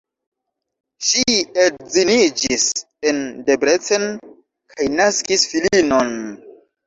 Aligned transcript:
Ŝi 1.07 1.35
edziniĝis 1.63 2.63
en 3.11 3.21
Debrecen 3.49 4.07
kaj 4.75 4.87
naskis 4.95 5.47
filinon. 5.53 6.13